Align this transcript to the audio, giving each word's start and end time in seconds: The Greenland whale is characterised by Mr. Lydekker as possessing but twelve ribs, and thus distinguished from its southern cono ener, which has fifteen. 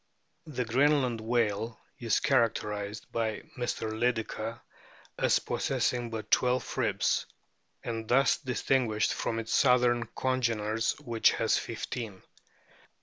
The 0.47 0.65
Greenland 0.65 1.21
whale 1.21 1.79
is 1.99 2.19
characterised 2.21 3.11
by 3.11 3.41
Mr. 3.55 3.91
Lydekker 3.91 4.59
as 5.19 5.37
possessing 5.37 6.09
but 6.09 6.31
twelve 6.31 6.75
ribs, 6.75 7.27
and 7.83 8.07
thus 8.07 8.37
distinguished 8.39 9.13
from 9.13 9.37
its 9.37 9.53
southern 9.53 10.07
cono 10.07 10.41
ener, 10.41 11.01
which 11.01 11.33
has 11.33 11.55
fifteen. 11.59 12.23